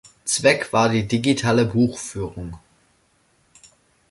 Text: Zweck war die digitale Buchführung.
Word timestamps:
Zweck 0.25 0.73
war 0.73 0.89
die 0.89 1.07
digitale 1.07 1.63
Buchführung. 1.63 2.57